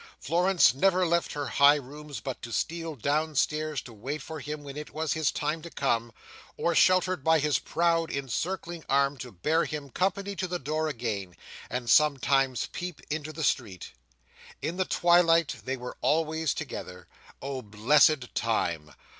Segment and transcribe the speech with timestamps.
[0.19, 4.75] Florence never left her high rooms but to steal downstairs to wait for him when
[4.75, 6.11] it was his time to come,
[6.57, 11.35] or, sheltered by his proud, encircling arm, to bear him company to the door again,
[11.69, 13.91] and sometimes peep into the street.
[14.59, 17.07] In the twilight they were always together.
[17.39, 18.95] Oh blessed time!